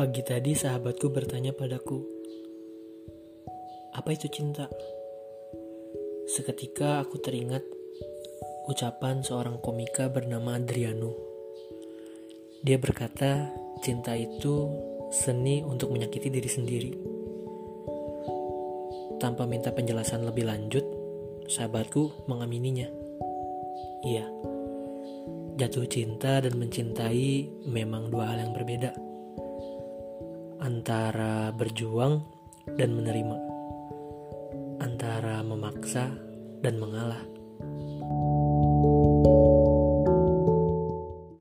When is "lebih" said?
20.24-20.48